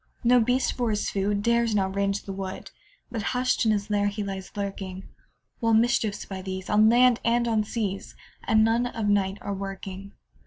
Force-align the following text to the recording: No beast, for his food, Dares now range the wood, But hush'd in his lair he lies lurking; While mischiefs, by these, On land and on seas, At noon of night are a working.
No 0.23 0.39
beast, 0.39 0.73
for 0.73 0.89
his 0.89 1.11
food, 1.11 1.43
Dares 1.43 1.75
now 1.75 1.87
range 1.87 2.23
the 2.23 2.33
wood, 2.33 2.71
But 3.11 3.21
hush'd 3.37 3.67
in 3.67 3.71
his 3.71 3.91
lair 3.91 4.07
he 4.07 4.23
lies 4.23 4.49
lurking; 4.57 5.03
While 5.59 5.75
mischiefs, 5.75 6.25
by 6.25 6.41
these, 6.41 6.71
On 6.71 6.89
land 6.89 7.19
and 7.23 7.47
on 7.47 7.63
seas, 7.63 8.15
At 8.45 8.57
noon 8.57 8.87
of 8.87 9.07
night 9.07 9.37
are 9.41 9.51
a 9.53 9.55
working. 9.55 10.13